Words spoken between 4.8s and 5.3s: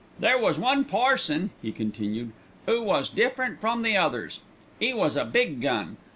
'E was a